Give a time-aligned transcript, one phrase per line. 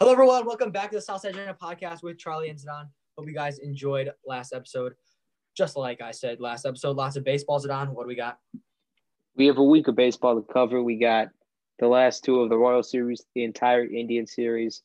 [0.00, 0.46] Hello, everyone.
[0.46, 2.88] Welcome back to the Southside Agenda podcast with Charlie and Zidane.
[3.16, 4.94] Hope you guys enjoyed last episode.
[5.56, 7.60] Just like I said last episode, lots of baseball.
[7.60, 8.38] Zidane, what do we got?
[9.36, 10.82] We have a week of baseball to cover.
[10.82, 11.28] We got
[11.78, 14.82] the last two of the Royal Series, the entire Indian Series.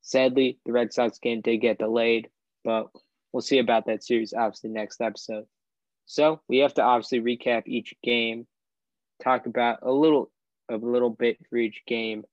[0.00, 2.28] Sadly, the Red Sox game did get delayed,
[2.64, 2.88] but
[3.32, 5.46] we'll see about that series obviously next episode.
[6.06, 8.46] So we have to obviously recap each game,
[9.22, 10.30] talk about a little
[10.68, 12.24] a little bit for each game,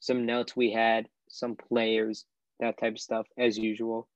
[0.00, 2.24] some notes we had, some players,
[2.60, 4.08] that type of stuff as usual.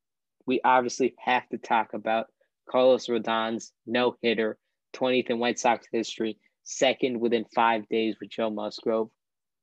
[0.45, 2.27] We obviously have to talk about
[2.69, 4.57] Carlos Rodon's no hitter,
[4.95, 9.09] 20th in White Sox history, second within five days with Joe Musgrove.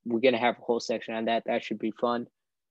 [0.05, 1.45] We're going to have a whole section on that.
[1.47, 2.27] That should be fun.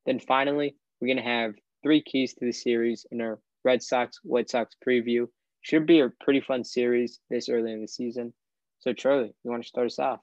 [0.05, 4.19] Then finally, we're going to have three keys to the series in our Red Sox
[4.23, 5.27] White Sox preview.
[5.61, 8.33] Should be a pretty fun series this early in the season.
[8.79, 10.19] So, Charlie, you want to start us off?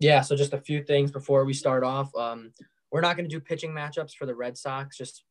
[0.00, 2.14] Yeah, so just a few things before we start off.
[2.14, 2.52] Um,
[2.90, 5.24] we're not going to do pitching matchups for the Red Sox, just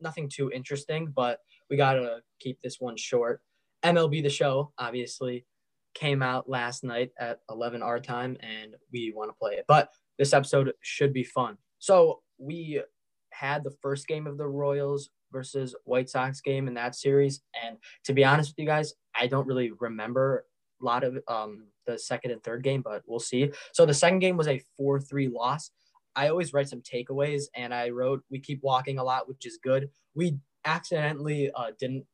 [0.00, 3.42] nothing too interesting, but we got to keep this one short.
[3.82, 5.46] MLB The Show, obviously,
[5.94, 9.64] came out last night at 11 our time, and we want to play it.
[9.66, 11.56] But this episode should be fun.
[11.78, 12.82] So we
[13.30, 17.40] had the first game of the Royals versus White Sox game in that series.
[17.64, 20.46] And to be honest with you guys, I don't really remember
[20.80, 23.50] lot of um, the second and third game, but we'll see.
[23.72, 25.70] So the second game was a 4 3 loss.
[26.16, 29.58] I always write some takeaways, and I wrote, We keep walking a lot, which is
[29.62, 29.90] good.
[30.14, 32.04] We accidentally uh, didn't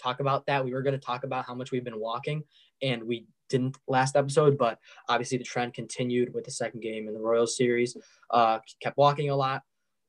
[0.00, 0.64] talk about that.
[0.64, 2.44] We were going to talk about how much we've been walking,
[2.82, 7.14] and we didn't last episode, but obviously the trend continued with the second game in
[7.14, 7.96] the Royals series.
[8.30, 9.62] Uh, kept walking a lot.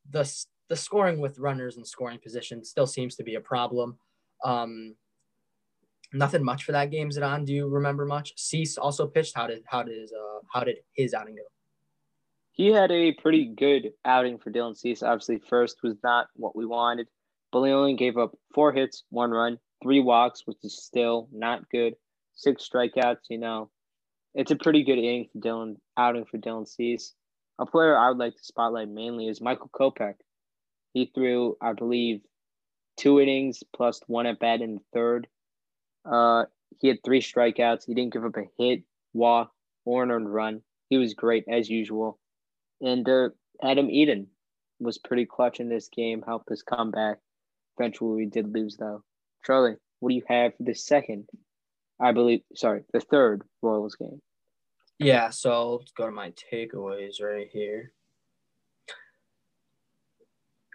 [0.10, 0.30] The
[0.70, 3.98] the scoring with runners and scoring position still seems to be a problem.
[4.44, 4.96] Um,
[6.14, 7.46] nothing much for that game, Zidane.
[7.46, 8.34] Do you remember much?
[8.38, 9.36] Cease also pitched.
[9.36, 11.44] How did how did his uh, how did his outing go?
[12.52, 15.04] He had a pretty good outing for Dylan Cease.
[15.04, 17.08] Obviously, first was not what we wanted,
[17.52, 21.70] but he only gave up four hits, one run, three walks, which is still not
[21.70, 21.94] good.
[22.36, 23.30] Six strikeouts.
[23.30, 23.70] You know,
[24.34, 27.14] it's a pretty good inning for Dylan outing for Dylan Cease.
[27.60, 30.16] A player I would like to spotlight mainly is Michael Kopech.
[30.94, 32.22] He threw, I believe,
[32.98, 35.28] two innings plus one at bat in the third.
[36.10, 36.46] Uh,
[36.80, 37.86] he had three strikeouts.
[37.86, 39.52] He didn't give up a hit, walk,
[39.86, 40.62] or an earned run.
[40.90, 42.20] He was great as usual.
[42.82, 43.30] And uh,
[43.62, 44.28] Adam Eaton
[44.80, 47.18] was pretty clutch in this game, helped us come back.
[47.78, 49.04] Eventually, we did lose though.
[49.46, 51.28] Charlie, what do you have for the second?
[52.00, 54.22] I believe, sorry, the third Royals game.
[55.00, 57.92] Yeah, so let's go to my takeaways right here.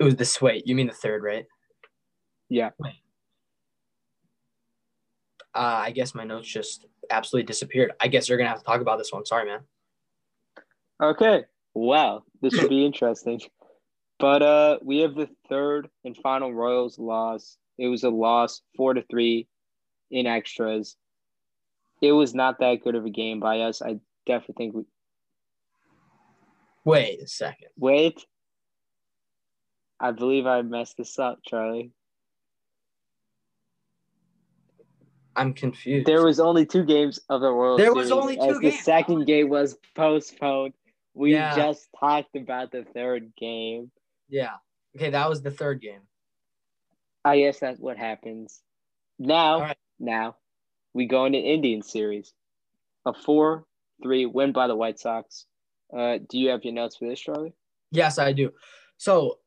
[0.01, 0.41] It was this.
[0.41, 1.47] Wait, you mean the third, right?
[2.49, 2.71] Yeah.
[5.55, 7.93] Uh, I guess my notes just absolutely disappeared.
[8.01, 9.27] I guess you're gonna have to talk about this one.
[9.27, 9.61] Sorry, man.
[11.03, 11.45] Okay.
[11.75, 13.41] Wow, this will be interesting.
[14.19, 17.57] But uh, we have the third and final Royals loss.
[17.79, 19.49] It was a loss, four to three,
[20.11, 20.97] in extras.
[22.01, 23.83] It was not that good of a game by us.
[23.83, 24.83] I definitely think we.
[26.85, 27.69] Wait a second.
[27.77, 28.25] Wait.
[29.99, 31.93] I believe I messed this up, Charlie.
[35.37, 36.07] I'm confused.
[36.07, 37.97] There was only two games of the World There Series.
[37.97, 38.77] was only two as games.
[38.77, 40.75] The second game was postponed.
[41.15, 41.55] We Yeah.
[41.57, 43.91] just talked about the third game.
[44.29, 44.57] yeah.
[44.95, 46.03] Okay, that was the third game.
[47.25, 48.63] I guess that's what happens.
[49.19, 49.77] Now, right.
[49.99, 50.37] now
[50.93, 52.35] we go into Indian series.
[53.07, 55.47] A four-three win by the White Sox.
[55.97, 57.55] Uh, do you have your notes for this, Charlie?
[57.91, 58.53] Yes, I do.
[58.99, 59.39] So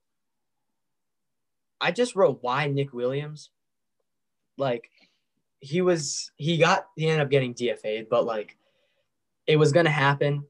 [1.79, 3.49] I just wrote why Nick Williams.
[4.57, 4.89] Like
[5.65, 8.55] he was he got he ended up getting DFA'd, but like
[9.47, 10.45] it was gonna happen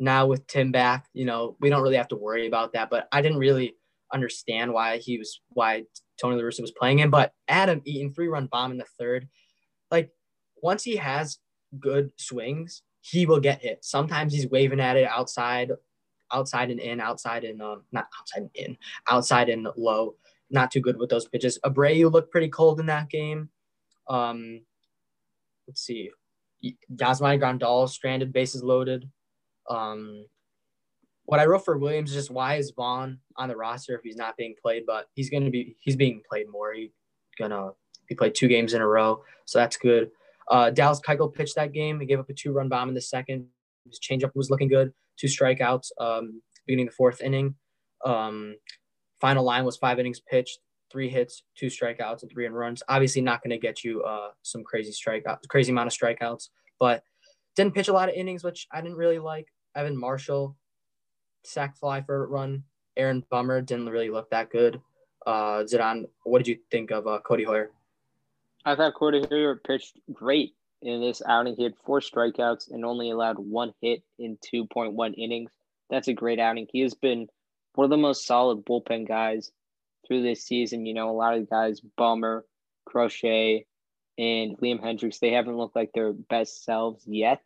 [0.00, 2.88] now with Tim back, you know, we don't really have to worry about that.
[2.90, 3.76] But I didn't really
[4.12, 5.84] understand why he was why
[6.20, 7.10] Tony La Russa was playing him.
[7.10, 9.28] But Adam Eaton, three run bomb in the third.
[9.90, 10.10] Like
[10.62, 11.38] once he has
[11.78, 13.84] good swings, he will get hit.
[13.84, 15.72] Sometimes he's waving at it outside,
[16.32, 18.78] outside and in, outside and um, not outside and in,
[19.08, 20.14] outside and low.
[20.50, 21.58] Not too good with those pitches.
[21.64, 23.50] Abreu looked pretty cold in that game.
[24.08, 24.60] Um,
[25.66, 26.10] let's see,
[26.94, 29.08] Yasmani Grandal stranded, bases loaded.
[29.68, 30.26] Um,
[31.26, 34.16] what I wrote for Williams is just why is Vaughn on the roster if he's
[34.16, 36.74] not being played, but he's to be he's being played more.
[36.74, 36.90] He's
[37.38, 37.70] gonna
[38.08, 40.10] he played two games in a row, so that's good.
[40.50, 42.00] Uh, Dallas Keuchel pitched that game.
[42.00, 43.46] He gave up a two run bomb in the second.
[43.88, 44.92] His changeup was looking good.
[45.18, 45.90] Two strikeouts.
[45.98, 47.54] Um, beginning the fourth inning.
[48.04, 48.56] Um,
[49.20, 50.58] final line was five innings pitched,
[50.94, 52.80] three hits, two strikeouts, and three in runs.
[52.88, 57.02] Obviously, not going to get you uh, some crazy strikeouts, crazy amount of strikeouts, but
[57.56, 59.48] didn't pitch a lot of innings, which I didn't really like.
[59.74, 60.56] Evan Marshall,
[61.42, 62.62] sac fly for a run.
[62.96, 64.80] Aaron Bummer didn't really look that good.
[65.26, 67.66] Uh, Zidane, what did you think of uh, Codi Heuer?
[68.64, 71.56] I thought Codi Heuer pitched great in this outing.
[71.56, 75.50] He had four strikeouts and only allowed one hit in 2.1 innings.
[75.90, 76.68] That's a great outing.
[76.70, 77.26] He has been
[77.74, 79.50] one of the most solid bullpen guys
[80.06, 80.86] through this season.
[80.86, 82.44] You know, a lot of guys, Bummer,
[82.86, 83.66] Crochet,
[84.18, 87.44] and Liam Hendriks, they haven't looked like their best selves yet.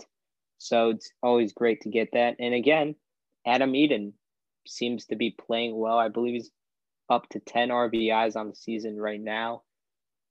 [0.59, 2.37] So it's always great to get that.
[2.39, 2.97] And again,
[3.47, 4.13] Adam Eaton
[4.67, 5.99] seems to be playing well.
[5.99, 6.51] I believe he's
[7.09, 9.63] up to 10 RBIs on the season right now.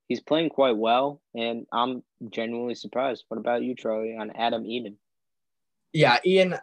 [0.06, 3.24] He's playing quite well, and I'm genuinely surprised.
[3.28, 4.96] What about you, Charlie, on Adam Eaton?
[5.92, 6.54] Yeah, Ian,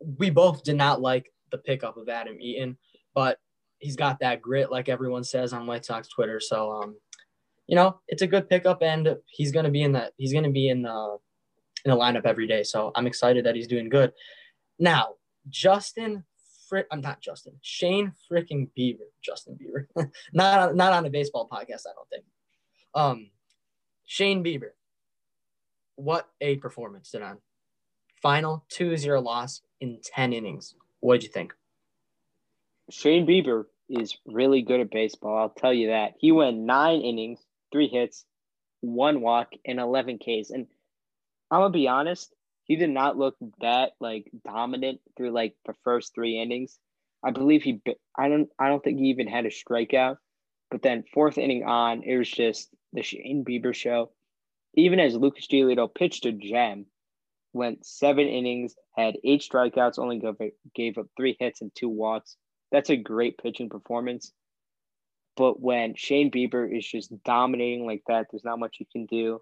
[0.00, 2.78] we both did not like the pickup of Adam Eaton,
[3.14, 3.38] but
[3.78, 6.40] he's got that grit, like everyone says on White Sox Twitter.
[6.40, 6.96] So, um,
[7.66, 10.12] you know, it's a good pickup, and he's gonna be in that.
[10.16, 11.18] He's gonna be in the
[11.84, 12.62] in the lineup every day.
[12.62, 14.12] So I'm excited that he's doing good.
[14.78, 15.14] Now,
[15.48, 16.24] Justin
[16.90, 19.86] I'm not Justin, Shane freaking Bieber, Justin Bieber,
[20.32, 22.24] not not on a baseball podcast, I don't think.
[22.94, 23.30] Um,
[24.04, 24.70] Shane Bieber,
[25.96, 27.38] what a performance on
[28.20, 30.74] final 2-0 loss in 10 innings.
[31.00, 31.54] What'd you think?
[32.90, 35.38] Shane Bieber is really good at baseball.
[35.38, 36.14] I'll tell you that.
[36.18, 37.40] He went nine innings,
[37.72, 38.24] three hits,
[38.80, 40.50] one walk, and 11 Ks.
[40.50, 40.66] And
[41.50, 46.14] I'm gonna be honest, he did not look that like dominant through like the first
[46.14, 46.78] three innings.
[47.24, 47.80] I believe he.
[48.16, 48.48] I don't.
[48.58, 50.18] I don't think he even had a strikeout.
[50.70, 54.12] But then fourth inning on, it was just the Shane Bieber show.
[54.74, 56.86] Even as Lucas Giolito pitched a gem,
[57.54, 62.36] went seven innings, had eight strikeouts, only gave, gave up three hits and two walks.
[62.70, 64.32] That's a great pitching performance.
[65.36, 69.40] But when Shane Bieber is just dominating like that, there's not much you can do.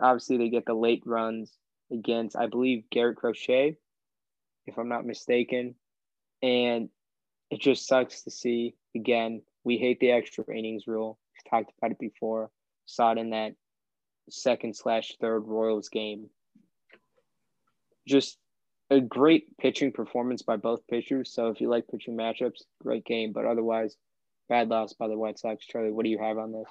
[0.00, 1.52] Obviously, they get the late runs
[1.92, 3.76] against, I believe, Garrett Crochet,
[4.66, 5.74] if I'm not mistaken.
[6.42, 6.88] And
[7.50, 8.74] it just sucks to see.
[8.94, 11.18] Again, we hate the extra innings rule.
[11.34, 12.50] We've talked about it before.
[12.86, 13.52] Saw it in that
[14.30, 16.30] second slash third Royals game.
[18.06, 18.38] Just
[18.90, 21.32] a great pitching performance by both pitchers.
[21.32, 23.32] So if you like pitching matchups, great game.
[23.32, 23.96] But otherwise,
[24.48, 25.66] bad loss by the White Sox.
[25.66, 26.68] Charlie, what do you have on this?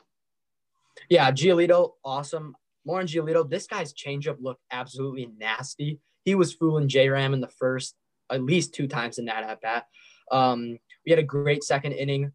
[1.09, 2.55] Yeah, Giolito, awesome.
[2.85, 5.99] Lauren Giolito, this guy's changeup looked absolutely nasty.
[6.25, 7.95] He was fooling J Ram in the first
[8.29, 9.85] at least two times in that at bat.
[10.31, 12.31] Um, we had a great second inning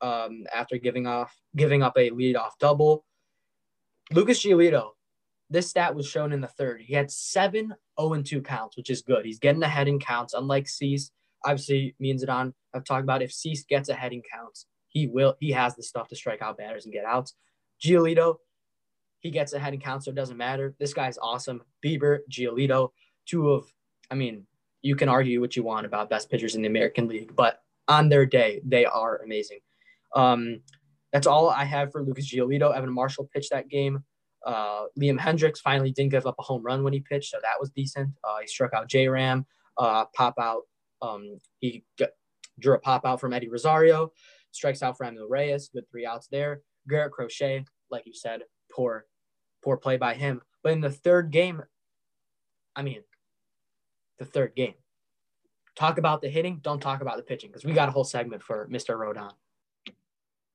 [0.00, 3.04] um, after giving off giving up a lead off double.
[4.10, 4.90] Lucas Giolito,
[5.50, 6.82] this stat was shown in the third.
[6.82, 9.24] He had seven 0 2 counts, which is good.
[9.24, 11.10] He's getting ahead in counts, unlike Cease.
[11.44, 15.36] Obviously, me and Zidane have talked about if Cease gets ahead in counts, he will
[15.40, 17.34] he has the stuff to strike out batters and get outs.
[17.82, 18.36] Giolito,
[19.20, 20.74] he gets ahead in counts, so it doesn't matter.
[20.78, 21.62] This guy's awesome.
[21.84, 22.90] Bieber, Giolito,
[23.26, 23.72] two of
[24.10, 24.46] I mean,
[24.82, 28.08] you can argue what you want about best pitchers in the American League, but on
[28.08, 29.60] their day, they are amazing.
[30.14, 30.60] Um,
[31.12, 32.74] that's all I have for Lucas Giolito.
[32.74, 34.04] Evan Marshall pitched that game.
[34.48, 37.60] Uh, Liam Hendriks finally didn't give up a home run when he pitched, so that
[37.60, 38.08] was decent.
[38.24, 39.44] Uh, he struck out J Ram,
[39.76, 40.62] uh, pop out.
[41.02, 42.08] Um, he got,
[42.58, 44.10] drew a pop out from Eddie Rosario,
[44.50, 46.62] strikes out Franmil Reyes, good three outs there.
[46.88, 48.40] Garrett Crochet, like you said,
[48.72, 49.04] poor,
[49.62, 50.40] poor play by him.
[50.62, 51.62] But in the third game,
[52.74, 53.02] I mean,
[54.18, 54.74] the third game.
[55.76, 58.42] Talk about the hitting, don't talk about the pitching because we got a whole segment
[58.42, 58.96] for Mr.
[58.96, 59.32] Rodon.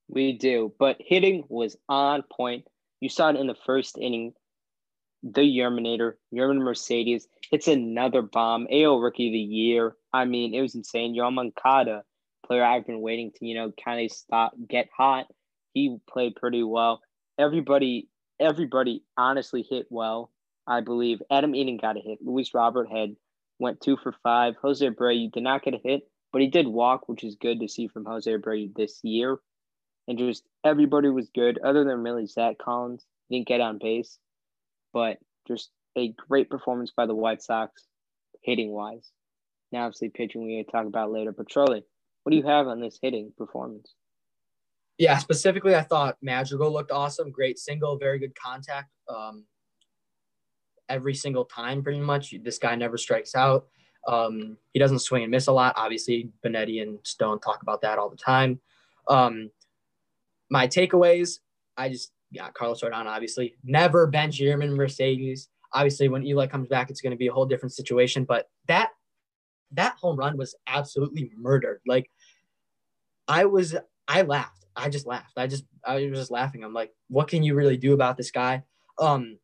[0.09, 2.65] We do, but hitting was on point.
[3.03, 4.33] You saw it in the first inning.
[5.23, 8.65] The Yerminator, Yermin Mercedes, hits another bomb.
[8.71, 9.97] AO Rookie of the Year.
[10.13, 11.13] I mean, it was insane.
[11.13, 12.05] Yoan Moncada,
[12.45, 15.25] player I've been waiting to, you know, kind of stop, get hot.
[15.73, 17.01] He played pretty well.
[17.37, 18.07] Everybody,
[18.39, 20.31] everybody honestly hit well.
[20.65, 22.19] I believe Adam Eaton got a hit.
[22.21, 23.17] Luis Robert had
[23.59, 24.55] went two for five.
[24.61, 27.67] Jose Abreu did not get a hit, but he did walk, which is good to
[27.67, 29.39] see from Jose Abreu this year
[30.07, 33.05] and just everybody was good other than really Zach Collins.
[33.29, 34.17] Didn't get on base,
[34.91, 35.17] but
[35.47, 37.87] just a great performance by the White Sox
[38.41, 39.11] hitting wise.
[39.71, 41.31] Now, obviously, pitching we talk about later.
[41.31, 43.93] But what do you have on this hitting performance?
[44.97, 47.31] Yeah, specifically, I thought Madrigal looked awesome.
[47.31, 48.89] Great single, very good contact.
[49.09, 49.45] Um,
[50.89, 52.35] every single time, pretty much.
[52.43, 53.67] This guy never strikes out.
[54.07, 55.73] Um, he doesn't swing and miss a lot.
[55.77, 58.59] Obviously, Benetti and Stone talk about that all the time.
[59.07, 59.49] Um,
[60.49, 61.39] my takeaways,
[61.77, 63.55] I just yeah, Carlos Rodon, obviously.
[63.63, 65.49] Never bench Yermin Mercedes.
[65.71, 68.25] Obviously, when Eli comes back, it's going to be a whole different situation.
[68.25, 68.89] But that
[69.71, 71.81] that home run was absolutely murdered.
[71.87, 72.09] Like
[73.27, 73.75] I was,
[74.07, 74.65] I laughed.
[74.75, 75.37] I just laughed.
[75.37, 76.63] I just, I was just laughing.
[76.63, 78.63] I'm like, what can you really do about this guy?
[78.99, 79.37] Um,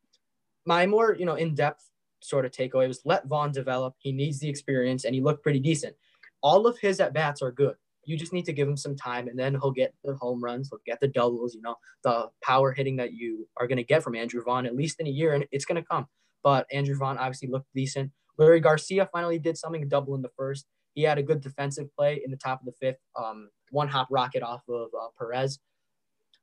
[0.66, 1.90] my more, you know, in depth
[2.22, 3.96] sort of takeaway was let Vaughn develop.
[4.00, 5.96] He needs the experience, and he looked pretty decent.
[6.42, 7.76] All of his at bats are good
[8.10, 10.70] You just need to give him some time, and then he'll get the home runs,
[10.70, 14.02] he'll get the doubles, you know, the power hitting that you are going to get
[14.02, 16.08] from Andrew Vaughn at least in a year, and it's going to come.
[16.44, 18.12] But Andrew Vaughn obviously looked decent.
[18.40, 20.66] Leury Garcia finally did something, double in the first.
[20.96, 24.08] He had a good defensive play in the top of the fifth, um, one hop
[24.10, 25.60] rocket off of uh, Perez.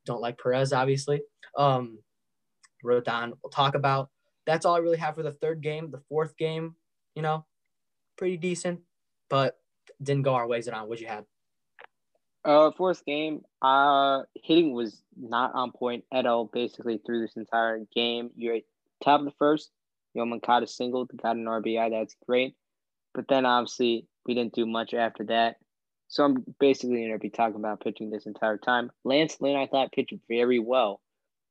[0.05, 1.23] Don't like Perez, obviously.
[1.57, 1.99] Um,
[2.85, 4.11] Rodon, we'll talk about.
[4.47, 5.91] That's all I really have for the third game.
[5.91, 6.77] The fourth game,
[7.17, 7.45] you know,
[8.17, 8.81] pretty decent,
[9.29, 9.59] but
[10.01, 10.69] didn't go our ways.
[10.69, 10.89] at on.
[10.89, 11.25] What'd you have?
[12.47, 16.45] Uh, fourth game, uh, hitting was not on point at all.
[16.45, 18.61] Basically, through this entire game, you're
[19.03, 19.73] top of the first.
[20.17, 21.91] Yoan caught a single, got an RBI.
[21.91, 22.55] That's great.
[23.15, 25.57] But then obviously we didn't do much after that.
[26.09, 28.93] So I'm basically going to be talking about pitching this entire time.
[29.05, 31.01] Lance Lynn, I thought, pitched very well.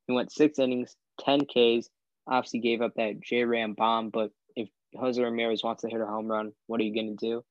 [0.07, 1.89] He went six innings, 10 Ks.
[2.25, 6.05] Obviously gave up that J Ram bomb, but if Jose Ramirez wants to hit a
[6.05, 7.43] home run, what are you going to do?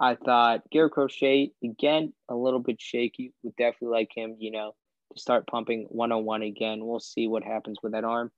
[0.00, 3.32] I thought Garrett Crochet, again, a little bit shaky.
[3.42, 4.74] Would definitely like him, you know,
[5.12, 6.84] to start pumping 101 again.
[6.84, 8.30] We'll see what happens with that arm.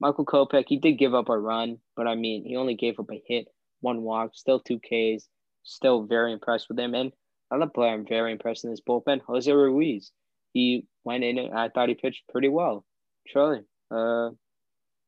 [0.00, 3.10] Michael Kopech, he did give up a run, but I mean, he only gave up
[3.10, 3.48] a hit,
[3.80, 5.28] one walk, still two Ks.
[5.64, 6.94] Still very impressed with him.
[6.94, 7.12] And
[7.50, 10.12] another player I'm very impressed in this bullpen, Jose Ruiz.
[10.52, 12.84] He went in and I thought he pitched pretty well.
[13.26, 14.30] Charlie, uh,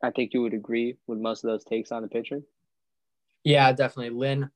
[0.02, 2.40] I think you would agree with most of those takes on the pitcher.
[3.44, 4.10] Yeah, definitely.
[4.10, 4.50] Lynn,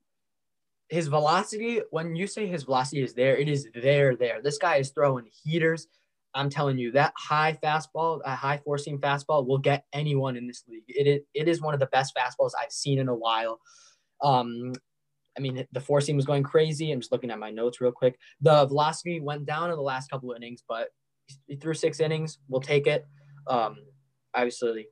[0.88, 4.40] his velocity, when you say his velocity is there, it is there, there.
[4.42, 5.88] This guy is throwing heaters.
[6.34, 10.46] I'm telling you, that high fastball, a high four seam fastball will get anyone in
[10.46, 10.82] this league.
[10.88, 13.60] It is, it is one of the best fastballs I've seen in a while.
[14.22, 14.72] Um,
[15.36, 16.92] I mean, the four seam was going crazy.
[16.92, 18.18] I'm just looking at my notes real quick.
[18.40, 20.88] The velocity went down in the last couple of innings, but
[21.46, 22.38] he threw six innings.
[22.48, 23.06] We'll take it.
[23.46, 23.76] Um,
[24.34, 24.88] obviously,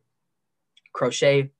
[0.92, 1.50] Crochet,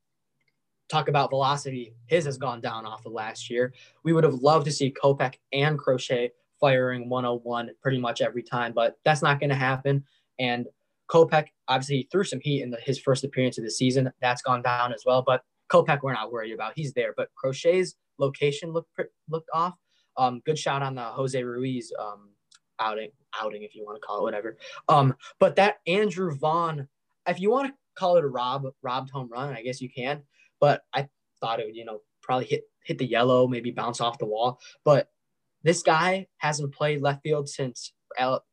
[0.92, 1.94] talk about velocity.
[2.06, 3.72] His has gone down off of last year.
[4.04, 8.72] We would have loved to see Kopech and Crochet firing 101 pretty much every time,
[8.72, 10.04] but that's not going to happen.
[10.38, 10.66] And
[11.11, 14.12] Kopech obviously threw some heat in the, his first appearance of the season.
[14.20, 15.22] That's gone down as well.
[15.26, 16.75] But Kopech, we're not worried about.
[16.76, 17.14] He's there.
[17.16, 18.90] But Crochet's location looked
[19.28, 19.75] looked off.
[20.16, 22.30] Um, good shot on the Jose Ruiz um,
[22.78, 24.58] outing, outing if you want to call it whatever.
[24.88, 26.87] Um, but that Andrew Vaughn,
[27.26, 30.22] if you want to call it a rob robbed home run, I guess you can.
[30.62, 31.09] But I
[31.40, 34.61] thought it would, you know, probably hit hit the yellow, maybe bounce off the wall.
[34.85, 35.09] But
[35.64, 37.92] this guy hasn't played left field since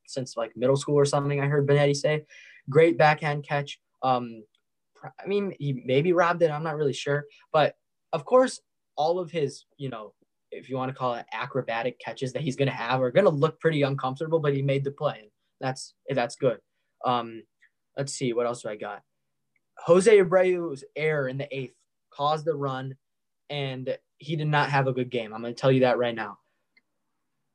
[0.08, 1.40] since like middle school or something.
[1.40, 2.26] I heard Benetti say,
[2.70, 3.80] great backhand catch.
[4.02, 4.44] Um,
[5.04, 6.52] I mean, he maybe robbed it.
[6.52, 7.76] I'm not really sure, but
[8.12, 8.60] of course,
[8.96, 10.14] all of his, you know,
[10.52, 13.26] if you want to call it acrobatic catches that he's going to have are going
[13.26, 15.32] to look pretty uncomfortable, but he made the play.
[15.62, 16.58] That's that's good.
[17.06, 17.44] Um,
[17.96, 19.04] let's see what else do I got.
[19.86, 21.76] Jose Abreu's error in the eighth
[22.12, 22.96] caused the run,
[23.50, 25.34] and he did not have a good game.
[25.34, 26.38] I'm going to tell you that right now.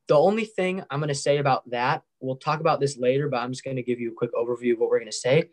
[0.09, 3.39] The only thing I'm going to say about that, we'll talk about this later, but
[3.39, 5.51] I'm just going to give you a quick overview of what we're going to say.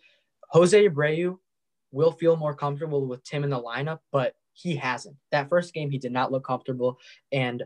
[0.50, 1.38] Jose Abreu
[1.91, 5.15] will feel more comfortable with Tim in the lineup, but he hasn't.
[5.31, 7.00] That first game, he did not look comfortable.
[7.31, 7.63] And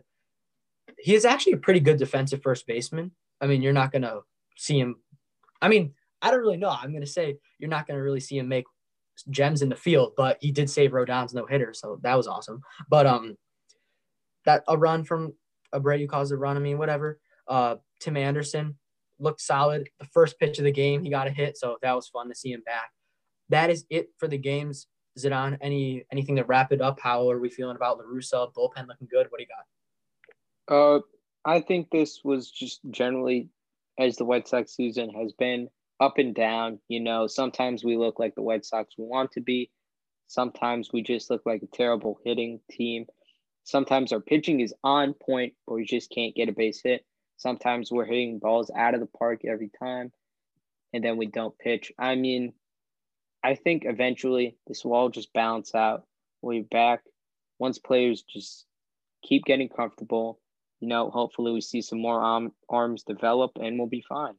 [1.00, 3.12] he is actually a pretty good defensive first baseman.
[3.42, 4.22] I mean, you're not going to
[4.56, 4.98] see him.
[5.62, 6.70] I mean, I don't really know.
[6.70, 8.66] I'm going to say you're not going to really see him make
[9.30, 11.74] gems in the field, but he did save Rodon's no hitter.
[11.74, 12.62] So that was awesome.
[12.90, 13.38] But, um,
[14.46, 15.34] that a run from
[15.74, 16.58] Abreu caused a run.
[16.58, 17.20] I mean, whatever.
[17.48, 18.78] Uh, Tim Anderson
[19.20, 19.90] looked solid.
[20.00, 22.36] The first pitch of the game, he got a hit, so that was fun to
[22.36, 22.90] see him back.
[23.50, 24.88] That is it for the games.
[25.18, 27.00] Zidane, any anything to wrap it up?
[27.00, 29.28] How are we feeling about La Russa bullpen looking good?
[29.30, 29.48] What do you
[30.68, 30.76] got?
[30.76, 31.00] Uh,
[31.46, 33.50] I think this was just generally
[33.98, 35.70] as the White Sox season has been
[36.00, 36.80] up and down.
[36.88, 39.72] You know, sometimes we look like the White Sox we want to be.
[40.28, 43.06] Sometimes we just look like a terrible hitting team.
[43.64, 47.06] Sometimes our pitching is on point, but we just can't get a base hit.
[47.38, 50.12] Sometimes we're hitting balls out of the park every time,
[50.94, 51.92] and then we don't pitch.
[51.98, 52.54] I mean,
[53.44, 56.04] I think eventually this will all just balance out.
[56.42, 57.02] We'll be back
[57.60, 58.66] once players just
[59.24, 60.40] keep getting comfortable.
[60.80, 64.36] You know, hopefully we see some more arm, arms develop and we'll be fine.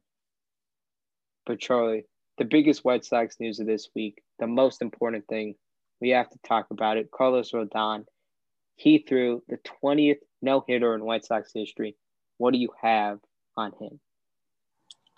[1.47, 2.05] But Charlie,
[2.37, 5.55] the biggest White Sox news of this week, the most important thing,
[6.01, 7.09] we have to talk about it.
[7.09, 8.05] Carlos Rodon
[8.77, 11.95] he threw the 20th no hitter in White Sox history.
[12.37, 13.17] What do you have
[13.57, 13.99] on him?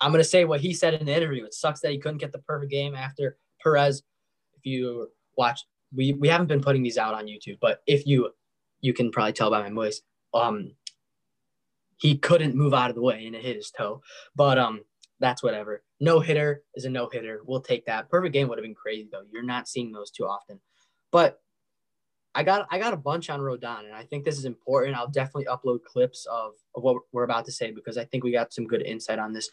[0.00, 1.44] I'm going to say what he said in the interview.
[1.44, 4.02] It sucks that he couldn't get the perfect game after Perez.
[4.54, 5.60] If you watch,
[5.94, 8.30] we, we haven't been putting these out on YouTube, but if you,
[8.80, 10.00] you can probably tell by my voice,
[10.32, 10.72] um,
[11.98, 14.00] he couldn't move out of the way and it hit his toe.
[14.34, 14.80] But um,
[15.18, 15.82] that's whatever.
[16.00, 17.42] No hitter is a no hitter.
[17.44, 18.08] We'll take that.
[18.08, 19.22] Perfect game would have been crazy though.
[19.30, 20.60] You're not seeing those too often.
[21.12, 21.40] But
[22.34, 24.96] I got I got a bunch on Rodon, and I think this is important.
[24.96, 28.30] I'll definitely upload clips of, of what we're about to say because I think we
[28.30, 29.50] got some good insight on this.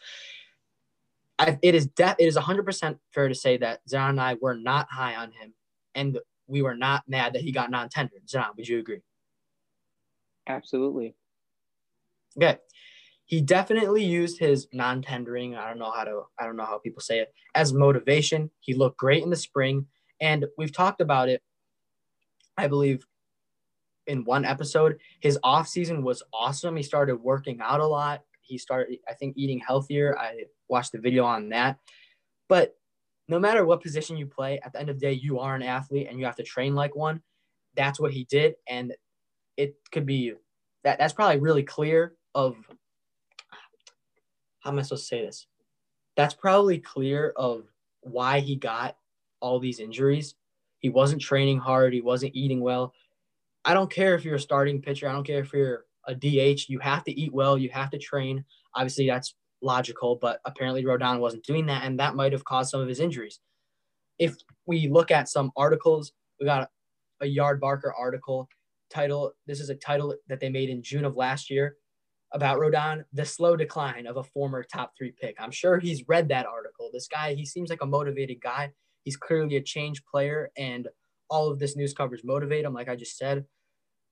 [1.40, 4.54] I, it is de- it is 100% fair to say that Zion and I were
[4.54, 5.54] not high on him,
[5.94, 8.28] and we were not mad that he got non-tendered.
[8.28, 9.00] Zion, would you agree?
[10.46, 11.14] Absolutely.
[12.36, 12.58] Okay.
[13.28, 15.54] He definitely used his non-tendering.
[15.54, 18.50] I don't know how to I don't know how people say it as motivation.
[18.60, 19.86] He looked great in the spring,
[20.20, 21.40] and we've talked about it
[22.58, 23.06] I believe
[24.08, 26.76] in one episode, his off season was awesome.
[26.76, 28.22] He started working out a lot.
[28.40, 30.18] He started, I think, eating healthier.
[30.18, 31.78] I watched the video on that.
[32.48, 32.74] But
[33.28, 35.62] no matter what position you play, at the end of the day, you are an
[35.62, 37.22] athlete and you have to train like one.
[37.76, 38.94] That's what he did, and
[39.56, 40.32] it could be
[40.82, 40.98] that.
[40.98, 42.14] That's probably really clear.
[42.34, 42.56] Of
[44.60, 45.46] how am I supposed to say this?
[46.16, 47.64] That's probably clear of
[48.00, 48.96] why he got
[49.40, 50.34] all these injuries
[50.78, 51.92] he wasn't training hard.
[51.92, 52.94] He wasn't eating well.
[53.64, 55.08] I don't care if you're a starting pitcher.
[55.08, 56.68] I don't care if you're a DH.
[56.68, 57.58] You have to eat well.
[57.58, 58.44] You have to train.
[58.74, 62.80] Obviously, that's logical, but apparently Rodon wasn't doing that, and that might have caused some
[62.80, 63.40] of his injuries.
[64.18, 64.36] If
[64.66, 66.70] we look at some articles, we got
[67.20, 68.48] a Yardbarker article
[68.90, 69.32] title.
[69.46, 71.76] This is a title that they made in June of last year
[72.32, 75.36] about Rodon, the slow decline of a former top three pick.
[75.38, 76.90] I'm sure he's read that article.
[76.92, 78.72] This guy, he seems like a motivated guy.
[79.04, 80.88] He's clearly a change player, and
[81.30, 83.44] all of this news coverage motivate him, like I just said.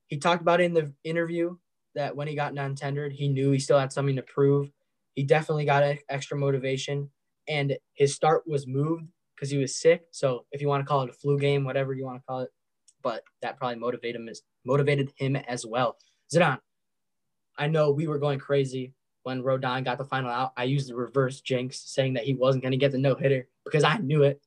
[0.07, 1.57] He talked about in the interview
[1.95, 4.71] that when he got non-tendered, he knew he still had something to prove.
[5.15, 7.09] He definitely got extra motivation,
[7.47, 9.05] and his start was moved
[9.35, 10.03] because he was sick.
[10.11, 12.39] So if you want to call it a flu game, whatever you want to call
[12.41, 12.49] it,
[13.03, 15.97] but that probably motivated him as motivated him as well.
[16.33, 16.59] Zidane,
[17.57, 20.53] I know we were going crazy when Rodon got the final out.
[20.55, 23.47] I used the reverse jinx, saying that he wasn't going to get the no hitter
[23.65, 24.41] because I knew it.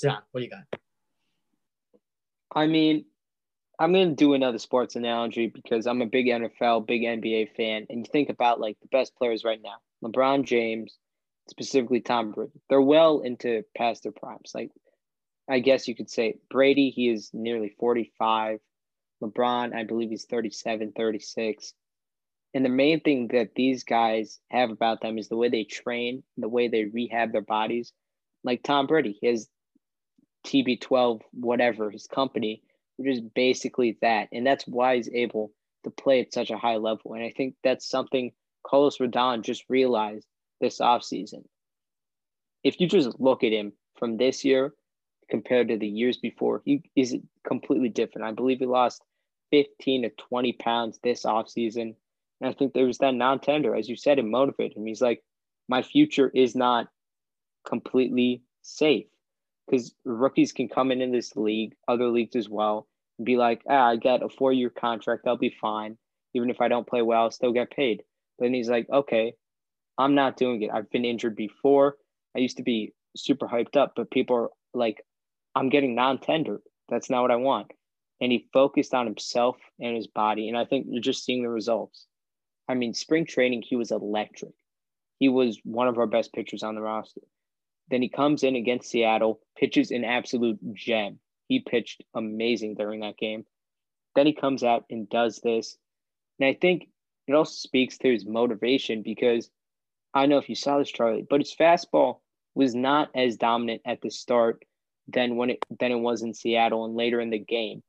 [0.00, 0.80] John, what do you got?
[2.54, 3.04] I mean,
[3.78, 7.86] I'm going to do another sports analogy because I'm a big NFL, big NBA fan.
[7.88, 10.98] And you think about like the best players right now LeBron James,
[11.48, 12.52] specifically Tom Brady.
[12.68, 14.52] They're well into past their primes.
[14.54, 14.70] Like,
[15.48, 18.60] I guess you could say Brady, he is nearly 45.
[19.22, 21.74] LeBron, I believe he's 37, 36.
[22.52, 26.22] And the main thing that these guys have about them is the way they train,
[26.36, 27.92] the way they rehab their bodies.
[28.42, 29.48] Like Tom Brady, has
[30.46, 32.62] TB12, whatever, his company,
[32.96, 34.28] which is basically that.
[34.32, 35.52] And that's why he's able
[35.84, 37.14] to play at such a high level.
[37.14, 38.32] And I think that's something
[38.66, 40.26] Carlos Rodon just realized
[40.60, 41.44] this offseason.
[42.62, 44.74] If you just look at him from this year
[45.30, 48.26] compared to the years before, he is completely different.
[48.26, 49.02] I believe he lost
[49.50, 51.94] 15 to 20 pounds this offseason.
[52.40, 54.86] And I think there was that non tender, as you said, it motivated him.
[54.86, 55.22] He's like,
[55.68, 56.88] my future is not
[57.66, 59.06] completely safe
[59.66, 63.62] because rookies can come in in this league, other leagues as well, and be like,
[63.68, 65.96] ah, I get a four year contract, I'll be fine.
[66.34, 68.02] Even if I don't play well, I'll still get paid.
[68.38, 69.34] But then he's like, okay,
[69.98, 70.70] I'm not doing it.
[70.72, 71.96] I've been injured before.
[72.36, 75.04] I used to be super hyped up, but people are like,
[75.54, 76.60] I'm getting non tender.
[76.88, 77.70] That's not what I want.
[78.20, 80.48] And he focused on himself and his body.
[80.48, 82.06] And I think you're just seeing the results.
[82.70, 84.54] I mean, spring training, he was electric.
[85.18, 87.22] He was one of our best pitchers on the roster.
[87.90, 91.18] Then he comes in against Seattle, pitches an absolute gem.
[91.48, 93.44] He pitched amazing during that game.
[94.14, 95.76] Then he comes out and does this.
[96.38, 96.88] And I think
[97.26, 99.50] it also speaks to his motivation because
[100.14, 102.20] I don't know if you saw this, Charlie, but his fastball
[102.54, 104.64] was not as dominant at the start
[105.08, 107.82] than when it than it was in Seattle and later in the game.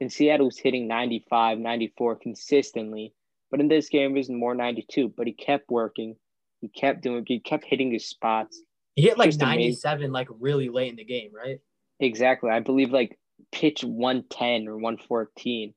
[0.00, 3.14] In Seattle was hitting 95, 94 consistently,
[3.52, 5.12] but in this game it was more 92.
[5.16, 6.16] But he kept working,
[6.60, 8.60] he kept doing, he kept hitting his spots,
[8.96, 10.12] he hit like 97 amazing.
[10.12, 11.60] like really late in the game, right?
[12.00, 12.50] Exactly.
[12.50, 13.18] I believe like
[13.52, 15.74] pitch 110 or 114.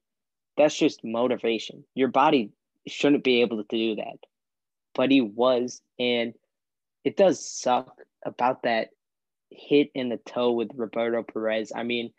[0.57, 1.83] That's just motivation.
[1.93, 2.51] Your body
[2.87, 4.17] shouldn't be able to do that.
[4.95, 6.33] But he was and
[7.03, 8.89] it does suck about that
[9.51, 11.71] hit in the toe with Roberto Perez.
[11.75, 12.11] I mean,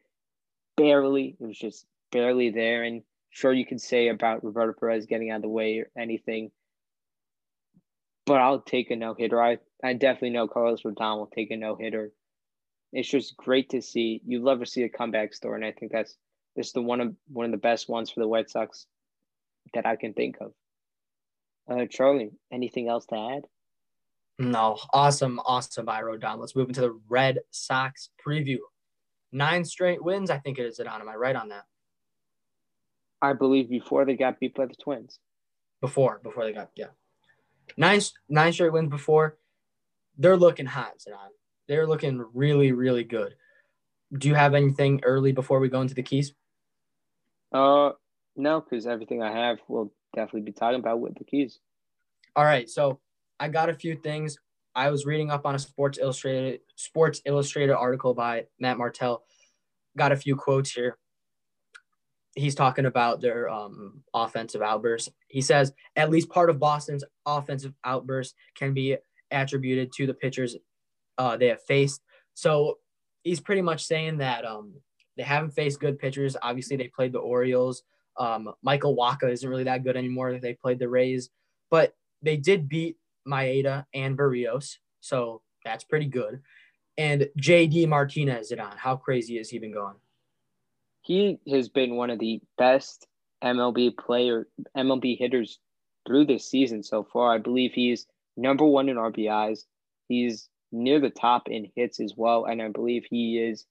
[0.76, 1.36] barely.
[1.40, 2.84] It was just barely there.
[2.84, 6.50] And sure, you could say about Roberto Perez getting out of the way or anything
[8.26, 9.40] but I'll take a no hitter.
[9.40, 12.12] I, I definitely know Carlos Rodon will take a no hitter.
[12.92, 14.20] It's just great to see.
[14.26, 16.16] You love to see a comeback story, and I think that's
[16.56, 18.86] this is the one of one of the best ones for the White Sox
[19.74, 20.52] that I can think of.
[21.70, 23.42] Uh, Charlie, anything else to add?
[24.38, 26.38] No, awesome, awesome by Rodon.
[26.38, 28.58] Let's move into the Red Sox preview.
[29.32, 31.00] Nine straight wins, I think it is it on.
[31.00, 31.64] Am I right on that?
[33.22, 35.18] I believe before they got beat by the Twins.
[35.80, 36.86] Before, before they got yeah
[37.76, 39.36] nine nine straight wins before.
[40.18, 41.34] They're looking hot, Zidane.
[41.68, 43.34] They're looking really, really good.
[44.16, 46.32] Do you have anything early before we go into the keys?
[47.52, 47.90] Uh,
[48.36, 51.58] no, because everything I have will definitely be talking about with the keys.
[52.34, 53.00] All right, so
[53.40, 54.38] I got a few things.
[54.74, 59.24] I was reading up on a Sports Illustrated Sports Illustrated article by Matt Martell.
[59.96, 60.98] Got a few quotes here.
[62.36, 65.10] He's talking about their um, offensive outbursts.
[65.28, 68.96] He says at least part of Boston's offensive outburst can be
[69.30, 70.56] attributed to the pitchers
[71.18, 72.02] uh, they have faced.
[72.34, 72.78] So
[73.22, 74.74] he's pretty much saying that um,
[75.16, 76.36] they haven't faced good pitchers.
[76.40, 77.82] Obviously, they played the Orioles.
[78.18, 80.38] Um, Michael Wacha isn't really that good anymore.
[80.38, 81.30] They played the Rays,
[81.70, 82.96] but they did beat
[83.26, 84.76] Maeda and Berrios.
[85.00, 86.40] so that's pretty good.
[86.96, 89.96] And JD Martinez, it on how crazy has he been going?
[91.06, 93.06] He has been one of the best
[93.40, 95.60] MLB player MLB hitters
[96.04, 97.32] through this season so far.
[97.32, 99.66] I believe he's number one in RBIs.
[100.08, 103.66] He's near the top in hits as well, and I believe he is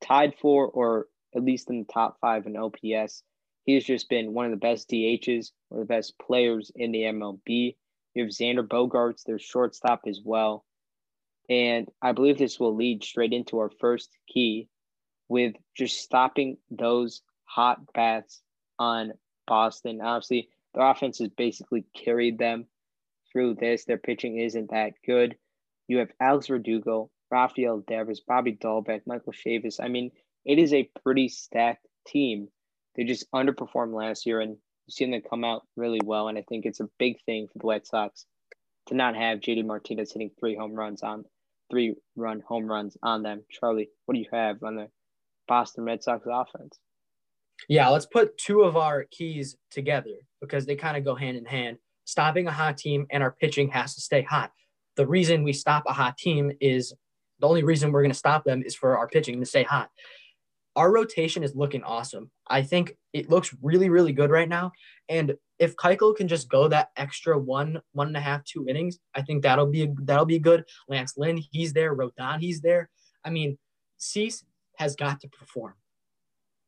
[0.00, 3.24] tied for or at least in the top five in OPS.
[3.64, 7.02] He's just been one of the best DHs, one of the best players in the
[7.02, 7.74] MLB.
[8.14, 10.64] You have Xander Bogaerts, their shortstop as well.
[11.50, 14.68] And I believe this will lead straight into our first key
[15.28, 18.40] with just stopping those hot bats
[18.78, 19.12] on
[19.46, 20.00] Boston.
[20.00, 22.66] Obviously, their offense has basically carried them
[23.32, 23.84] through this.
[23.84, 25.36] Their pitching isn't that good.
[25.88, 29.80] You have Alex Verdugo, Rafael Devers, Bobby Dalbec, Michael Chavis.
[29.82, 30.10] I mean,
[30.44, 32.48] it is a pretty stacked team.
[32.94, 34.52] They just underperformed last year, and
[34.86, 36.28] you've seen them come out really well.
[36.28, 38.26] And I think it's a big thing for the White Sox
[38.86, 41.24] to not have JD Martinez hitting three home runs on
[41.70, 43.42] three run home runs on them.
[43.50, 44.88] Charlie, what do you have on the
[45.48, 46.78] Boston Red Sox offense?
[47.68, 51.44] Yeah, let's put two of our keys together because they kind of go hand in
[51.44, 51.78] hand.
[52.04, 54.52] Stopping a hot team and our pitching has to stay hot.
[54.96, 56.94] The reason we stop a hot team is
[57.40, 59.90] the only reason we're going to stop them is for our pitching to stay hot.
[60.76, 62.30] Our rotation is looking awesome.
[62.46, 64.72] I think it looks really, really good right now.
[65.08, 68.98] And if Keuchel can just go that extra one, one and a half, two innings,
[69.14, 70.64] I think that'll be that'll be good.
[70.88, 71.96] Lance Lynn, he's there.
[71.96, 72.90] Rodon, he's there.
[73.24, 73.56] I mean,
[73.96, 74.44] Cease
[74.78, 75.74] has got to perform.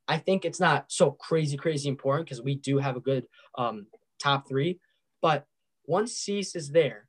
[0.07, 3.25] I think it's not so crazy, crazy important because we do have a good
[3.57, 3.85] um,
[4.21, 4.79] top three.
[5.21, 5.45] But
[5.85, 7.07] once Cease is there,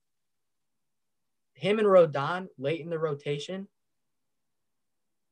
[1.55, 3.69] him and Rodon late in the rotation,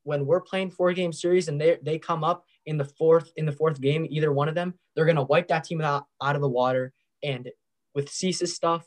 [0.04, 3.44] when we're playing four game series and they they come up in the fourth in
[3.44, 6.40] the fourth game, either one of them, they're gonna wipe that team out, out of
[6.40, 6.94] the water.
[7.22, 7.50] And
[7.94, 8.86] with Cease's stuff,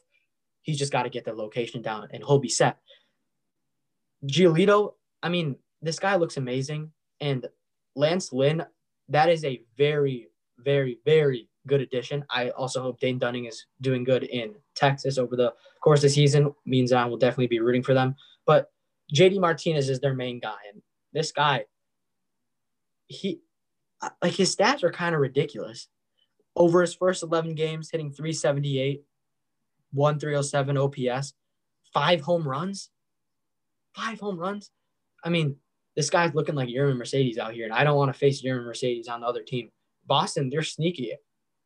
[0.61, 2.77] he's just got to get the location down and he'll be set.
[4.25, 6.91] Giolito, I mean, this guy looks amazing.
[7.19, 7.47] And
[7.95, 8.65] Lance Lynn,
[9.09, 12.25] that is a very, very, very good addition.
[12.29, 16.09] I also hope Dane Dunning is doing good in Texas over the course of the
[16.09, 16.53] season.
[16.65, 18.15] Means I will definitely be rooting for them.
[18.45, 18.71] But
[19.13, 20.81] JD Martinez is their main guy, and
[21.13, 21.65] this guy,
[23.07, 23.41] he
[24.21, 25.87] like his stats are kind of ridiculous.
[26.55, 29.03] Over his first 11 games, hitting 378,
[29.93, 31.33] 1307 OPS,
[31.93, 32.89] five home runs.
[33.95, 34.71] Five home runs.
[35.23, 35.57] I mean,
[35.95, 38.65] this guy's looking like Yermin Mercedes out here, and I don't want to face Yermin
[38.65, 39.69] Mercedes on the other team.
[40.05, 41.13] Boston, they're sneaky.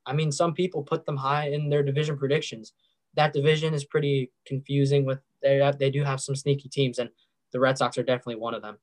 [0.06, 2.74] I mean, some people put them high in their division predictions.
[3.16, 5.06] That division is pretty confusing.
[5.06, 7.10] With they they do have some sneaky teams, and
[7.52, 8.78] the Red Sox are definitely one of them.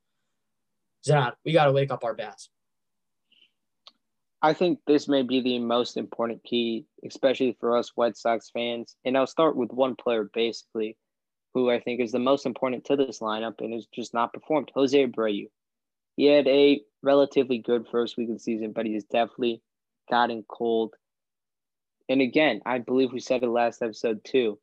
[1.45, 2.49] We got to wake up our bats.
[4.41, 8.97] I think this may be the most important key, especially for us White Sox fans.
[9.05, 10.97] And I'll start with one player basically,
[11.55, 14.71] who I think is the most important to this lineup and has just not performed.
[14.75, 15.49] Jose Abreu.
[16.17, 19.63] He had a relatively good first week of the season, but he's definitely
[20.11, 20.95] gotten cold.
[22.09, 24.59] And again, I believe we said it last episode too.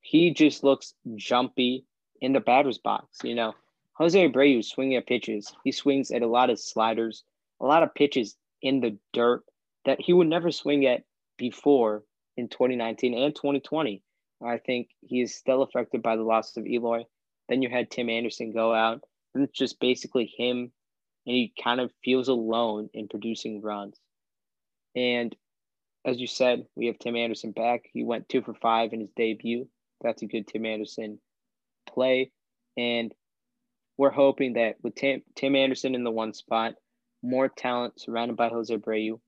[0.00, 1.84] He just looks jumpy
[2.20, 3.18] in the batter's box.
[3.24, 3.54] You know,
[3.94, 5.52] Jose Abreu swinging at pitches.
[5.64, 7.24] He swings at a lot of sliders,
[7.60, 9.44] a lot of pitches in the dirt
[9.84, 11.02] that he would never swing at
[11.36, 12.04] before
[12.36, 14.02] in 2019 and 2020.
[14.42, 17.04] I think he is still affected by the loss of Eloy.
[17.48, 19.02] Then you had Tim Anderson go out,
[19.34, 20.72] and it's just basically him,
[21.26, 23.98] and he kind of feels alone in producing runs.
[24.94, 25.34] And
[26.04, 27.82] as you said, we have Tim Anderson back.
[27.92, 29.68] He went two for five in his debut.
[30.00, 31.20] That's a good Tim Anderson
[31.86, 32.30] play.
[32.76, 33.12] And
[33.96, 36.74] we're hoping that with Tim, Tim Anderson in the one spot,
[37.22, 39.20] more talent surrounded by Jose Abreu,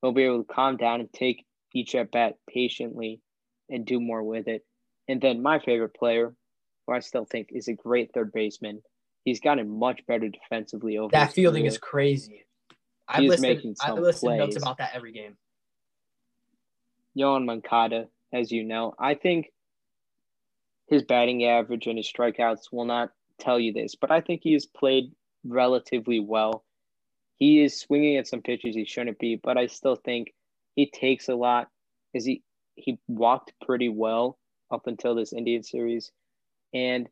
[0.00, 3.20] he'll be able to calm down and take each at bat patiently
[3.68, 4.64] and do more with it.
[5.08, 6.34] And then my favorite player,
[6.86, 8.82] who I still think is a great third baseman,
[9.24, 11.68] he's gotten much better defensively over that fielding career.
[11.68, 12.44] is crazy.
[13.08, 13.74] I listen.
[13.80, 15.36] I listen notes about that every game.
[17.16, 19.52] Yoan Moncada, as you know, I think
[20.88, 24.52] his batting average and his strikeouts will not tell you this, but I think he
[24.52, 25.12] has played
[25.44, 26.64] relatively well.
[27.36, 30.34] he is swinging at some pitches he shouldn't be, but I still think
[30.74, 31.68] he takes a lot.
[32.14, 32.42] Is he
[32.76, 34.38] he walked pretty well
[34.70, 36.12] up until this Indian series,
[36.72, 37.08] and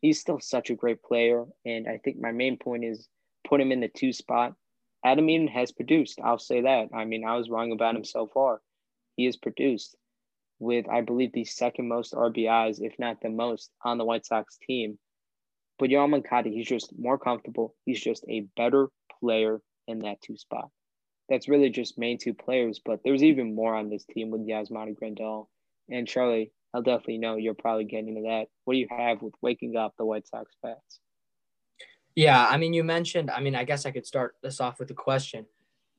[0.00, 1.44] he's still such a great player.
[1.64, 3.08] And I think my main point is
[3.46, 4.54] put him in the two spot.
[5.04, 6.20] Adam Eaton has produced.
[6.22, 6.88] I'll say that.
[6.94, 8.60] I mean, I was wrong about him so far.
[9.16, 9.96] He has produced
[10.58, 14.56] with, I believe, the second most RBIs, if not the most, on the White Sox
[14.64, 14.98] team.
[15.78, 17.74] But Yoan Moncada, he's just more comfortable.
[17.84, 18.88] He's just a better
[19.18, 20.70] player in that two spot.
[21.32, 24.94] That's really just main two players, but there's even more on this team with Yasmani
[24.94, 25.46] Grandal.
[25.90, 28.48] And Charlie, I'll definitely know you're probably getting into that.
[28.66, 31.00] What do you have with waking up the White Sox bats?
[32.14, 34.90] Yeah, I mean, you mentioned, I mean, I guess I could start this off with
[34.90, 35.46] a question.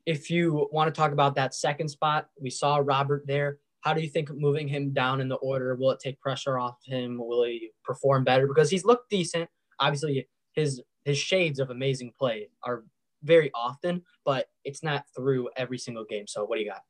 [0.05, 3.57] If you want to talk about that second spot, we saw Robert there.
[3.81, 6.77] How do you think moving him down in the order will it take pressure off
[6.85, 7.17] him?
[7.19, 9.49] Will he perform better because he's looked decent?
[9.79, 12.83] Obviously, his his shades of amazing play are
[13.23, 16.27] very often, but it's not through every single game.
[16.27, 16.83] So, what do you got?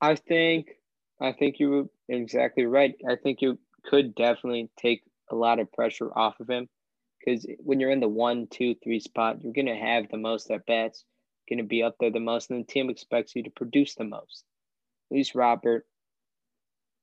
[0.00, 0.68] I think
[1.20, 2.94] I think you were exactly right.
[3.08, 6.68] I think you could definitely take a lot of pressure off of him
[7.18, 10.50] because when you're in the one, two, three spot, you're going to have the most
[10.50, 11.04] at bats,
[11.48, 14.04] going to be up there the most, and the team expects you to produce the
[14.04, 14.44] most.
[15.10, 15.86] At least Robert,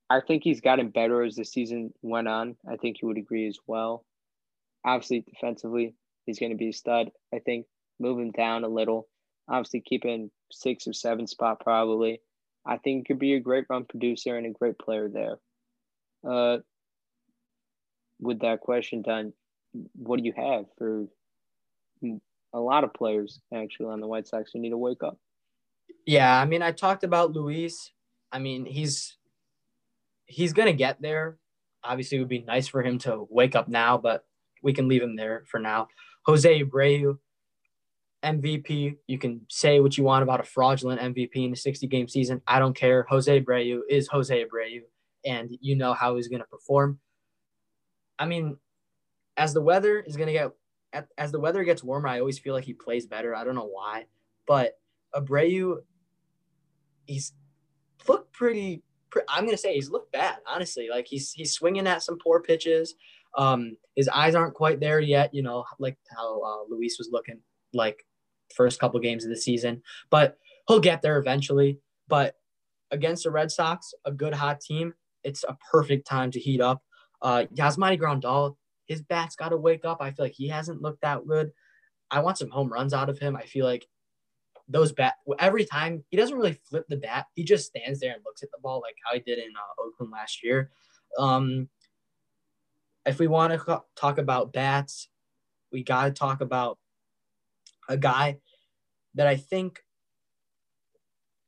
[0.09, 2.55] I think he's gotten better as the season went on.
[2.69, 4.05] I think you would agree as well.
[4.85, 7.11] Obviously, defensively, he's going to be a stud.
[7.33, 7.65] I think
[7.99, 9.07] move him down a little.
[9.47, 12.21] Obviously, keeping six or seven spot probably.
[12.65, 15.39] I think he could be a great run producer and a great player there.
[16.25, 16.59] Uh,
[18.19, 19.33] with that question done,
[19.95, 21.05] what do you have for
[22.53, 25.17] a lot of players actually on the White Sox who need to wake up?
[26.05, 27.91] Yeah, I mean, I talked about Luis.
[28.31, 29.17] I mean, he's
[30.25, 31.37] he's gonna get there.
[31.83, 34.25] Obviously, it would be nice for him to wake up now, but
[34.61, 35.89] we can leave him there for now.
[36.25, 37.17] Jose Abreu,
[38.23, 38.97] MVP.
[39.07, 42.41] You can say what you want about a fraudulent MVP in a 60 game season.
[42.47, 43.05] I don't care.
[43.09, 44.81] Jose Abreu is Jose Abreu,
[45.25, 46.99] and you know how he's going to perform.
[48.17, 48.57] I mean,
[49.37, 50.51] as the weather is going to get
[51.17, 53.35] as the weather gets warmer, I always feel like he plays better.
[53.35, 54.05] I don't know why,
[54.45, 54.73] but
[55.15, 55.77] Abreu,
[57.05, 57.33] he's
[58.07, 58.83] looked pretty.
[59.27, 60.89] I'm gonna say he's looked bad, honestly.
[60.89, 62.95] Like he's he's swinging at some poor pitches.
[63.37, 65.33] Um, his eyes aren't quite there yet.
[65.33, 67.39] You know, like how uh, Luis was looking
[67.73, 68.05] like
[68.55, 71.79] first couple games of the season, but he'll get there eventually.
[72.07, 72.35] But
[72.91, 74.93] against the Red Sox, a good hot team,
[75.23, 76.83] it's a perfect time to heat up.
[77.21, 78.55] Uh, Yasmani Grandal,
[78.87, 79.97] his bat's got to wake up.
[80.01, 81.51] I feel like he hasn't looked that good.
[82.11, 83.35] I want some home runs out of him.
[83.35, 83.87] I feel like
[84.67, 87.25] those bat every time he doesn't really flip the bat.
[87.35, 89.81] He just stands there and looks at the ball like how he did in uh,
[89.81, 90.71] Oakland last year.
[91.17, 91.69] Um,
[93.05, 95.09] if we want to talk about bats,
[95.71, 96.77] we got to talk about
[97.89, 98.37] a guy
[99.15, 99.83] that I think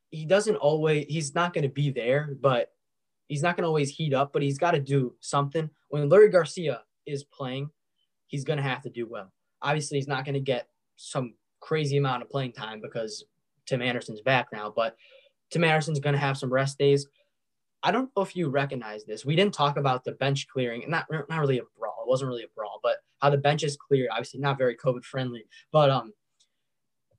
[0.09, 2.69] he doesn't always he's not going to be there, but
[3.27, 5.69] he's not going to always heat up, but he's got to do something.
[5.89, 7.69] When Leury Garcia is playing,
[8.27, 9.31] he's going to have to do well.
[9.61, 13.25] Obviously, he's not going to get some crazy amount of playing time because
[13.65, 14.95] Tim Anderson's back now, but
[15.51, 17.07] Tim Anderson's going to have some rest days.
[17.85, 19.25] I don't know if you recognize this.
[19.25, 22.01] We didn't talk about the bench clearing, and not not really a brawl.
[22.01, 24.09] It wasn't really a brawl, but how the bench is cleared.
[24.11, 25.45] Obviously, not very COVID friendly.
[25.71, 26.11] But um,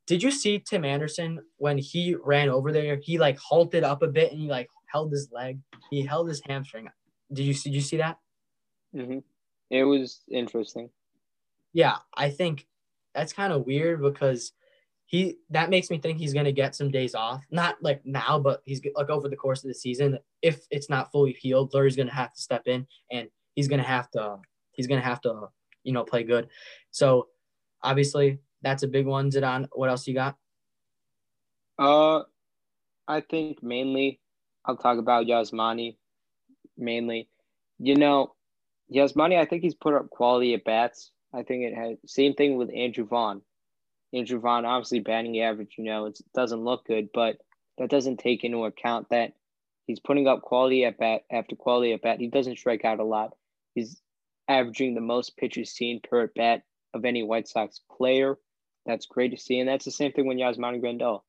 [0.08, 2.96] did you see Tim Anderson when he ran over there?
[2.96, 5.60] He like halted up a bit and he like held his leg.
[5.88, 6.88] He held his hamstring.
[7.32, 7.70] Did you see?
[7.70, 8.18] Did you see that?
[8.94, 9.18] Mm-hmm.
[9.70, 10.90] It was interesting.
[11.72, 12.66] Yeah, I think
[13.14, 14.52] that's kind of weird because
[15.06, 17.44] he that makes me think he's going to get some days off.
[17.50, 20.18] Not like now, but he's like over the course of the season.
[20.42, 23.80] If it's not fully healed, Leury's going to have to step in and he's going
[23.80, 24.38] to have to
[24.72, 25.48] he's going to have to
[25.84, 26.48] you know play good.
[26.90, 27.28] So
[27.82, 29.30] obviously that's a big one.
[29.30, 30.36] Zidane, what else you got?
[31.78, 32.22] Uh,
[33.06, 34.20] I think mainly
[34.64, 35.96] I'll talk about Yasmani.
[36.76, 37.28] Mainly,
[37.78, 38.34] you know,
[38.92, 39.38] Yasmani.
[39.38, 41.12] I think he's put up quality at bats.
[41.32, 43.42] I think it had same thing with Andrew Vaughn.
[44.12, 47.36] Andrew Vaughn, obviously batting average, you know, it doesn't look good, but
[47.78, 49.32] that doesn't take into account that
[49.86, 52.20] he's putting up quality at bat after quality at bat.
[52.20, 53.34] He doesn't strike out a lot.
[53.74, 54.00] He's
[54.48, 56.62] averaging the most pitches seen per at bat
[56.94, 58.38] of any White Sox player.
[58.86, 59.58] That's great to see.
[59.58, 61.22] And that's the same thing when Yasmani Grandal.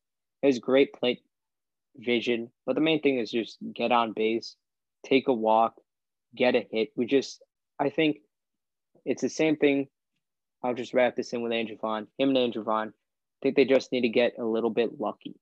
[0.43, 1.23] Has great plate
[1.95, 4.55] vision, but the main thing is just get on base,
[5.03, 5.73] take a walk,
[6.35, 6.89] get a hit.
[6.95, 7.41] We just,
[7.79, 8.17] I think
[9.03, 9.87] it's the same thing
[10.67, 12.08] I'll just wrap this in with Andrew Vaughn.
[12.19, 15.36] Him and Andrew Vaughn, I think they just need to get a little bit lucky.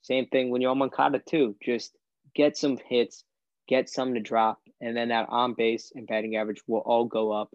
[0.00, 1.56] Same thing when Yoan Moncada too.
[1.62, 1.94] Just
[2.34, 3.24] get some hits,
[3.68, 7.32] get some to drop, and then that on base and batting average will all go
[7.32, 7.50] up.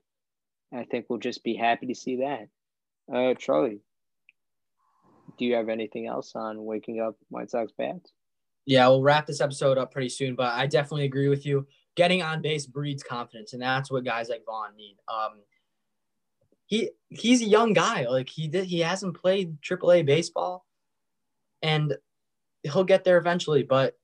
[0.71, 2.49] And I think we'll just be happy to see that.
[3.11, 3.79] Uh, Charlie,
[5.39, 8.11] do you have anything else on waking up White Sox bats?
[8.67, 11.65] Yeah, we'll wrap this episode up pretty soon, but I definitely agree with you.
[11.95, 14.97] Getting on base breeds confidence, and that's what guys like Vaughn need.
[15.07, 15.39] Um,
[16.65, 18.07] he he's a young guy.
[18.07, 20.65] Like he did, he hasn't played AAA baseball,
[21.61, 21.95] and
[22.63, 23.63] he'll get there eventually.
[23.63, 23.97] But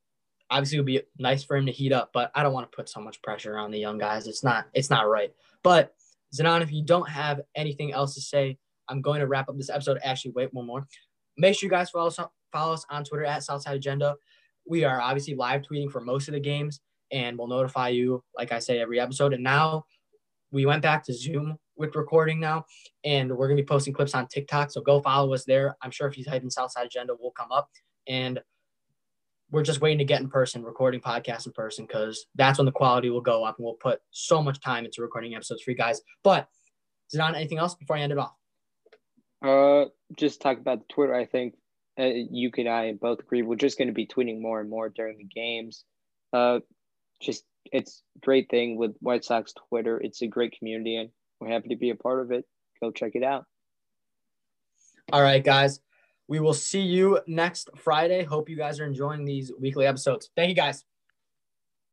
[0.50, 2.12] obviously, it would be nice for him to heat up.
[2.13, 4.28] But I don't want to put so much pressure on the young guys.
[4.28, 5.32] It's not it's not right.
[5.63, 5.93] But
[6.36, 9.69] Zanon, if you don't have anything else to say, I'm going to wrap up this
[9.69, 10.00] episode.
[10.04, 10.88] Actually, wait one more.
[11.38, 12.19] Make sure you guys follow us,
[12.52, 14.15] follow us on Twitter at Southside Agenda.
[14.67, 18.52] We are obviously live tweeting for most of the games, and we'll notify you, like
[18.52, 19.34] I say, every episode.
[19.34, 19.86] And now
[20.52, 22.65] we went back to Zoom with recording now,
[23.04, 24.72] and we're gonna be posting clips on TikTok.
[24.72, 25.76] So go follow us there.
[25.82, 27.70] I'm sure if you type in Southside Agenda, we'll come up.
[28.08, 28.41] And
[29.52, 32.72] we're just waiting to get in person, recording podcasts in person, because that's when the
[32.72, 35.78] quality will go up, and we'll put so much time into recording episodes for you
[35.78, 36.02] guys.
[36.24, 36.48] But
[37.12, 38.36] there anything else before I end it off?
[39.44, 41.15] Uh, just talk about the Twitter.
[41.15, 41.56] I think
[42.00, 44.89] uh, you and I both agree we're just going to be tweeting more and more
[44.89, 45.84] during the games.
[46.32, 46.60] Uh,
[47.22, 50.00] just it's great thing with White Sox Twitter.
[50.00, 51.10] It's a great community, and
[51.41, 52.45] we're happy to be a part of it.
[52.82, 53.45] Go check it out.
[55.12, 55.82] All right, guys.
[56.27, 58.23] We will see you next Friday.
[58.23, 60.30] Hope you guys are enjoying these weekly episodes.
[60.36, 60.86] Thank you, guys.